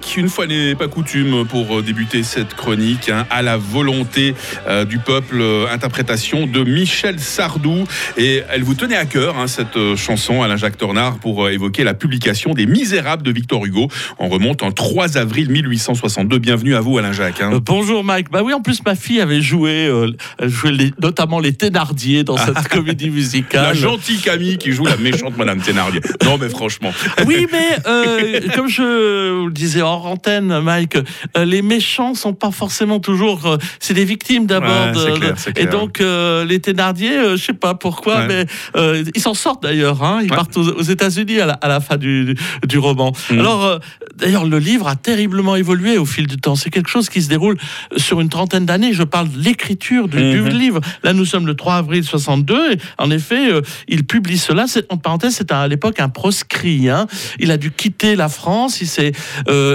Musique, 0.00 0.16
une 0.16 0.28
fois 0.28 0.46
n'est 0.46 0.74
pas 0.74 0.88
coutume 0.88 1.44
pour 1.46 1.78
euh, 1.78 1.82
débuter 1.82 2.22
cette 2.22 2.54
chronique, 2.54 3.08
hein, 3.08 3.26
à 3.30 3.42
la 3.42 3.56
volonté 3.56 4.34
euh, 4.68 4.84
du 4.84 4.98
peuple, 4.98 5.38
euh, 5.40 5.66
interprétation 5.70 6.46
de 6.46 6.62
Michel 6.64 7.18
Sardou. 7.18 7.84
Et 8.16 8.42
elle 8.50 8.62
vous 8.62 8.74
tenait 8.74 8.96
à 8.96 9.04
cœur, 9.06 9.38
hein, 9.38 9.46
cette 9.46 9.96
chanson, 9.96 10.42
Alain-Jacques 10.42 10.76
Tornard, 10.78 11.18
pour 11.18 11.48
évoquer 11.48 11.84
la 11.84 11.94
publication 11.94 12.54
des 12.54 12.66
Misérables 12.66 13.22
de 13.22 13.30
Victor 13.32 13.64
Hugo. 13.64 13.88
On 14.18 14.28
remonte 14.28 14.62
en 14.62 14.72
3 14.72 15.16
avril 15.18 15.50
1862. 15.50 16.38
Bienvenue 16.38 16.74
à 16.74 16.80
vous, 16.80 16.98
Alain-Jacques. 16.98 17.40
hein. 17.40 17.50
Euh, 17.54 17.60
bonjour 17.62 18.04
Mike. 18.04 18.30
Bah 18.30 18.42
oui, 18.44 18.52
en 18.52 18.60
plus 18.62 18.82
ma 18.84 18.94
fille 18.94 19.20
avait 19.20 19.42
joué, 19.42 19.86
euh, 19.86 20.12
elle 20.38 20.48
jouait 20.48 20.72
les- 20.72 20.92
notamment 21.00 21.40
les 21.40 21.52
Thénardier 21.52 22.24
dans 22.24 22.36
cette 22.36 22.68
comédie 22.68 23.06
La 23.06 23.10
musicale. 23.12 23.74
gentille 23.76 24.18
Camille 24.20 24.56
qui 24.58 24.72
joue 24.72 24.86
la 24.86 24.96
méchante 24.96 25.36
Madame 25.36 25.60
Thénardier. 25.60 26.00
Non, 26.24 26.38
mais 26.38 26.48
franchement. 26.48 26.92
Oui, 27.26 27.46
mais 27.52 28.40
comme 28.54 28.68
je 28.68 29.38
vous 29.40 29.46
le 29.46 29.52
disais 29.52 29.82
hors 29.90 30.06
antenne, 30.06 30.60
Mike, 30.60 30.96
euh, 31.36 31.44
les 31.44 31.62
méchants 31.62 32.14
sont 32.14 32.32
pas 32.34 32.50
forcément 32.50 33.00
toujours. 33.00 33.46
euh, 33.46 33.56
c'est 33.80 33.94
des 33.94 34.04
victimes 34.04 34.46
d'abord. 34.46 34.70
Ouais, 34.70 34.92
de- 34.92 35.60
et 35.60 35.66
donc 35.66 36.00
euh, 36.00 36.44
les 36.44 36.60
Thénardier, 36.60 37.16
euh, 37.16 37.36
je 37.36 37.44
sais 37.44 37.52
pas 37.52 37.74
pourquoi, 37.74 38.18
Ouais. 38.20 38.26
mais 38.28 38.46
euh, 38.76 39.04
ils 39.14 39.20
s'en 39.20 39.34
sortent 39.34 39.62
d'ailleurs. 39.62 40.02
Hein, 40.02 40.20
ils 40.22 40.30
Ouais. 40.30 40.36
partent 40.36 40.56
aux, 40.56 40.68
aux 40.68 40.82
États-Unis 40.82 41.40
à 41.40 41.46
la, 41.46 41.52
à 41.54 41.68
la 41.68 41.80
fin 41.80 41.96
du, 41.96 42.34
du 42.66 42.78
roman. 42.78 43.12
Mhm. 43.30 43.38
Alors, 43.40 43.80
d'ailleurs, 44.16 44.44
le 44.46 44.58
livre 44.58 44.86
a 44.88 44.96
terriblement 44.96 45.56
évolué 45.56 45.98
au 45.98 46.06
fil 46.06 46.26
du 46.26 46.36
temps. 46.36 46.54
C'est 46.56 46.70
quelque 46.70 46.88
chose 46.90 47.08
qui 47.08 47.22
se 47.22 47.28
déroule 47.28 47.56
sur 47.96 48.20
une 48.20 48.28
trentaine 48.28 48.66
d'années. 48.66 48.92
Je 48.92 49.02
parle 49.02 49.28
de 49.30 49.38
l'écriture 49.38 50.08
du, 50.08 50.18
du 50.30 50.40
Mhm. 50.42 50.48
livre. 50.48 50.80
Là, 51.02 51.12
nous 51.12 51.24
sommes 51.24 51.46
le 51.46 51.54
3 51.54 51.74
avril 51.76 52.04
62. 52.04 52.72
Et 52.72 52.76
en 52.98 53.10
effet, 53.10 53.48
il 53.88 54.04
publie 54.04 54.38
cela. 54.38 54.66
En 54.90 54.96
parenthèse, 54.98 55.34
c'est 55.36 55.52
à 55.52 55.66
l'époque 55.68 56.00
un 56.00 56.08
proscrit. 56.08 56.88
hein. 56.88 57.06
Il 57.38 57.50
a 57.50 57.56
dû 57.56 57.70
quitter 57.70 58.16
la 58.16 58.28
France. 58.28 58.80
Il 58.80 58.86
s'est 58.86 59.12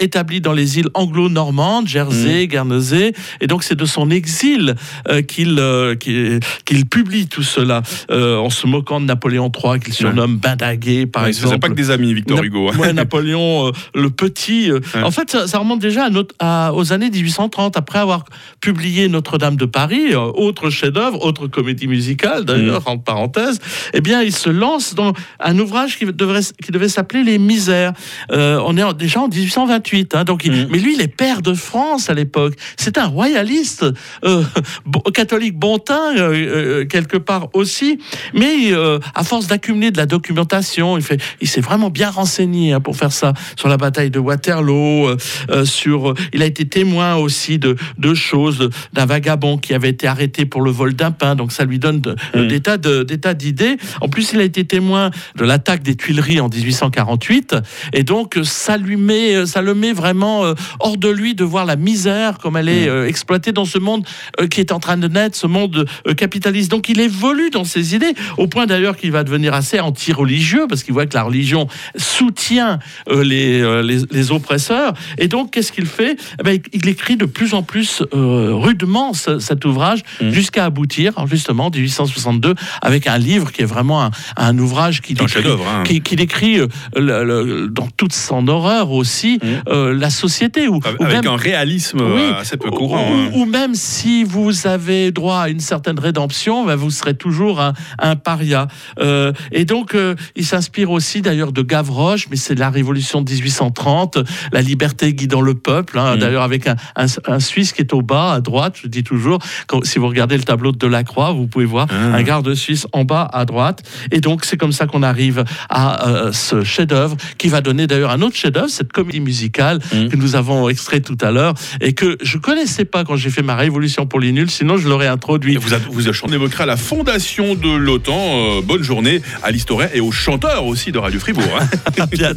établi 0.00 0.40
dans 0.40 0.52
les 0.52 0.78
îles 0.78 0.88
anglo-normandes, 0.94 1.88
Jersey, 1.88 2.46
Guernesey. 2.46 3.12
Et 3.40 3.46
donc, 3.46 3.62
c'est 3.64 3.74
de 3.74 3.84
son 3.84 4.10
exil 4.10 4.74
euh, 5.08 5.22
qu'il, 5.22 5.56
euh, 5.58 5.94
qu'il 5.94 6.86
publie 6.86 7.26
tout 7.26 7.42
cela. 7.42 7.82
Euh, 8.10 8.36
en 8.36 8.50
se 8.50 8.66
moquant 8.66 9.00
de 9.00 9.06
Napoléon 9.06 9.50
III, 9.52 9.80
qu'il 9.80 9.92
surnomme 9.94 10.36
Bindaguet, 10.38 11.06
par 11.06 11.22
Ouais, 11.24 11.28
exemple. 11.30 11.54
sont 11.54 11.58
pas 11.60 11.68
que 11.68 11.74
des 11.74 11.90
amis, 11.90 12.14
Victor 12.14 12.42
Hugo. 12.42 12.68
hein. 12.70 12.78
Ouais, 12.78 12.92
Napoléon 12.92 13.72
le 13.94 14.10
Petit. 14.10 14.70
En 15.02 15.10
fait, 15.10 15.30
ça, 15.30 15.46
ça 15.46 15.58
remonte 15.58 15.80
déjà 15.80 16.04
à 16.06 16.10
notre- 16.10 16.34
à- 16.38 16.72
aux 16.74 16.92
années 16.92 17.10
1830, 17.10 17.76
après 17.76 17.98
avoir 17.98 18.24
publié 18.60 19.08
Notre-Dame 19.08 19.56
de 19.56 19.66
Paris, 19.66 20.14
autre 20.14 20.70
chef-d'œuvre, 20.70 21.24
autre 21.24 21.46
comédie 21.46 21.86
musicale 21.88 22.44
d'ailleurs, 22.44 22.82
Mm. 22.82 22.90
entre 22.90 23.02
parenthèses. 23.04 23.58
Eh 23.94 24.00
bien, 24.00 24.22
il 24.22 24.32
se 24.32 24.50
lance 24.50 24.94
dans 24.94 25.12
un 25.40 25.58
ouvrage 25.58 25.98
qui 25.98 26.04
devrait, 26.06 26.40
qui 26.64 26.72
devait 26.72 26.88
s'appeler 26.88 27.22
Les 27.24 27.38
Misères. 27.38 27.92
Euh, 28.32 28.60
on 28.64 28.76
est 28.76 28.82
en- 28.82 28.92
déjà 28.92 29.20
en 29.20 29.28
1828, 29.76 30.14
hein, 30.14 30.24
donc 30.24 30.44
il- 30.44 30.52
Mm. 30.52 30.66
mais 30.70 30.78
lui, 30.78 30.94
il 30.94 31.00
est 31.02 31.08
père 31.08 31.42
de 31.42 31.54
France 31.54 32.10
à 32.10 32.14
l'époque. 32.14 32.54
C'est 32.76 32.98
un 32.98 33.06
royaliste, 33.06 33.84
euh, 34.24 34.42
bon- 34.84 35.00
catholique 35.12 35.58
bon 35.58 35.78
teint, 35.78 36.16
euh, 36.16 36.32
euh, 36.32 36.84
quelque 36.86 37.16
part 37.16 37.48
aussi. 37.54 37.98
Mais 38.34 38.72
euh, 38.72 38.98
à 39.14 39.24
force 39.24 39.46
d'accumuler 39.46 39.90
de 39.90 39.98
la 39.98 40.06
documentation, 40.06 40.96
il, 40.96 41.02
fait, 41.02 41.20
il 41.40 41.48
s'est 41.48 41.60
vraiment 41.60 41.90
bien 41.90 42.10
renseigné 42.10 42.72
hein, 42.72 42.80
pour 42.80 42.96
faire 42.96 43.12
ça 43.12 43.32
sur 43.56 43.68
la 43.68 43.76
bataille 43.76 44.10
de 44.10 44.18
Waterloo. 44.18 45.16
sur, 45.64 46.14
il 46.32 46.42
a 46.42 46.46
été 46.46 46.66
témoin 46.66 47.16
aussi 47.16 47.58
de, 47.58 47.76
de 47.98 48.14
choses, 48.14 48.70
d'un 48.92 49.06
vagabond 49.06 49.58
qui 49.58 49.74
avait 49.74 49.88
été 49.90 50.06
arrêté 50.06 50.46
pour 50.46 50.60
le 50.62 50.70
vol 50.70 50.94
d'un 50.94 51.10
pain. 51.10 51.34
Donc 51.34 51.52
ça 51.52 51.64
lui 51.64 51.78
donne 51.78 52.00
de- 52.00 52.16
Mm. 52.34 52.46
des 52.48 52.60
tas 52.60 52.76
de- 52.78 53.02
des 53.02 53.18
tas 53.18 53.34
d'idées. 53.34 53.76
En 54.00 54.08
plus, 54.08 54.32
il 54.32 54.40
a 54.40 54.44
été 54.44 54.64
témoin 54.64 55.10
de 55.36 55.44
l'attaque 55.44 55.82
des 55.82 55.96
Tuileries 55.96 56.40
en 56.40 56.48
1848. 56.48 57.56
Et 57.92 58.02
donc, 58.02 58.38
ça 58.42 58.76
lui 58.76 58.96
met, 58.96 59.46
ça 59.46 59.62
le 59.66 59.74
met 59.74 59.92
vraiment 59.92 60.44
euh, 60.44 60.54
hors 60.80 60.96
de 60.96 61.08
lui 61.08 61.34
de 61.34 61.44
voir 61.44 61.64
la 61.66 61.76
misère 61.76 62.38
comme 62.38 62.56
elle 62.56 62.68
est 62.68 62.88
euh, 62.88 63.06
exploitée 63.08 63.52
dans 63.52 63.64
ce 63.64 63.78
monde 63.78 64.06
euh, 64.40 64.46
qui 64.46 64.60
est 64.60 64.72
en 64.72 64.80
train 64.80 64.96
de 64.96 65.08
naître, 65.08 65.36
ce 65.36 65.46
monde 65.46 65.86
capitaliste. 66.16 66.70
Donc, 66.70 66.88
il 66.88 67.00
évolue 67.00 67.50
dans 67.50 67.64
ses 67.64 67.94
idées, 67.94 68.14
au 68.38 68.46
point 68.46 68.66
d'ailleurs 68.66 68.96
qu'il 68.96 69.10
va 69.12 69.24
devenir 69.24 69.52
assez 69.54 69.80
anti-religieux, 69.80 70.66
parce 70.68 70.82
qu'il 70.82 70.94
voit 70.94 71.06
que 71.06 71.14
la 71.14 71.22
religion 71.24 71.68
soutient 71.96 72.78
les, 73.10 73.82
les, 73.82 73.98
les 74.10 74.30
oppresseurs. 74.32 74.92
Et 75.18 75.28
donc, 75.28 75.50
qu'est-ce 75.52 75.72
qu'il 75.72 75.86
fait? 75.86 76.16
Eh 76.40 76.42
ben, 76.42 76.58
Il 76.72 76.88
écrit 76.88 77.16
de 77.16 77.26
plus 77.26 77.54
en 77.54 77.62
plus 77.62 78.02
rudement 78.12 79.12
ce- 79.12 79.38
cet 79.38 79.64
ouvrage, 79.64 80.00
Mm. 80.20 80.30
jusqu'à 80.30 80.64
aboutir, 80.64 81.12
justement, 81.26 81.66
en 81.66 81.70
1862, 81.70 82.54
avec 82.82 83.06
un 83.06 83.18
livre 83.18 83.52
qui 83.52 83.62
est 83.62 83.66
vraiment 83.66 84.02
un, 84.04 84.10
un 84.36 84.56
ouvrage 84.58 85.02
qui 85.02 85.14
décrit, 85.14 85.42
hein. 85.46 85.82
qui, 85.84 86.00
qui 86.00 86.16
décrit 86.16 86.58
euh, 86.60 86.66
le- 86.96 87.24
le- 87.24 87.68
dans 87.68 87.88
toute 87.96 88.12
son 88.12 88.46
horreur 88.48 88.90
aussi 88.92 89.38
Mm. 89.42 89.46
Euh, 89.68 89.94
la 89.96 90.10
société. 90.10 90.68
Ou, 90.68 90.76
ou 90.76 90.80
Avec 91.04 91.22
même- 91.24 91.26
un 91.32 91.36
réalisme 91.36 92.00
Oui. 92.00 92.20
euh, 92.22 92.40
assez 92.40 92.56
peu 92.56 92.70
courant. 92.70 93.08
ou, 93.10 93.14
hein. 93.14 93.30
ou 93.34 93.44
même 93.46 93.74
si 93.74 94.24
vous 94.24 94.66
avez 94.66 95.10
droit 95.12 95.40
à 95.40 95.48
une 95.48 95.60
certaine 95.60 95.98
rédemption, 95.98 96.64
ben, 96.66 96.76
vous 96.76 96.90
serez 96.90 97.14
toujours 97.14 97.60
un, 97.60 97.72
un 97.98 98.16
paria. 98.16 98.68
Euh, 98.98 99.32
et 99.52 99.64
donc, 99.64 99.94
euh, 99.94 100.14
il 100.34 100.44
s'inspire 100.44 100.90
aussi 100.90 101.22
d'ailleurs 101.22 101.52
de 101.52 101.62
Gavroche, 101.62 102.28
mais 102.30 102.36
c'est 102.36 102.54
la 102.54 102.70
révolution 102.70 103.22
de 103.22 103.30
1830, 103.30 104.18
la 104.52 104.60
liberté 104.62 105.12
guidant 105.14 105.40
le 105.40 105.54
peuple. 105.54 105.98
hein, 105.98 106.16
Mm. 106.16 106.18
D'ailleurs, 106.18 106.42
avec 106.42 106.66
un, 106.66 106.76
un- 106.96 107.06
un 107.26 107.40
Suisse 107.40 107.72
qui 107.72 107.80
est 107.82 107.92
au 107.92 108.02
bas, 108.02 108.32
à 108.32 108.40
droite, 108.40 108.76
je 108.82 108.88
dis 108.88 109.02
toujours, 109.04 109.38
quand, 109.66 109.84
si 109.84 109.98
vous 109.98 110.08
regardez 110.08 110.36
le 110.36 110.42
tableau 110.44 110.72
de 110.72 110.78
Delacroix, 110.78 111.32
vous 111.32 111.46
pouvez 111.46 111.64
voir 111.64 111.86
Ah. 111.90 112.16
un 112.16 112.22
garde 112.22 112.52
suisse 112.54 112.86
en 112.92 113.04
bas 113.04 113.28
à 113.32 113.44
droite. 113.44 113.82
Et 114.10 114.20
donc, 114.20 114.44
c'est 114.44 114.56
comme 114.56 114.72
ça 114.72 114.86
qu'on 114.86 115.02
arrive 115.02 115.44
à 115.68 116.30
ce 116.32 116.64
chef-d'œuvre 116.64 117.16
qui 117.38 117.48
va 117.48 117.60
donner 117.60 117.86
d'ailleurs 117.86 118.10
un 118.10 118.22
autre 118.22 118.36
chef-d'œuvre, 118.36 118.68
cette 118.68 118.92
comédie 118.92 119.20
musicale 119.20 119.45
Mm. 119.92 120.08
que 120.08 120.16
nous 120.16 120.36
avons 120.36 120.68
extrait 120.68 121.00
tout 121.00 121.18
à 121.20 121.30
l'heure 121.30 121.54
et 121.80 121.92
que 121.92 122.16
je 122.22 122.38
connaissais 122.38 122.84
pas 122.84 123.04
quand 123.04 123.16
j'ai 123.16 123.30
fait 123.30 123.42
ma 123.42 123.56
révolution 123.56 124.06
pour 124.06 124.20
les 124.20 124.32
nuls, 124.32 124.50
sinon 124.50 124.76
je 124.76 124.88
l'aurais 124.88 125.06
introduit. 125.06 125.54
Et 125.54 125.56
vous, 125.58 125.74
a- 125.74 125.78
vous 125.90 126.06
on 126.24 126.32
évoquera 126.32 126.66
la 126.66 126.76
fondation 126.76 127.54
de 127.54 127.68
l'OTAN. 127.76 128.14
Euh, 128.16 128.60
bonne 128.62 128.82
journée 128.82 129.22
à 129.42 129.50
l'historien 129.50 129.88
et 129.94 130.00
aux 130.00 130.12
chanteurs 130.12 130.64
aussi 130.66 130.92
de 130.92 130.98
Radio 130.98 131.18
Fribourg. 131.20 131.44
hein. 131.60 131.66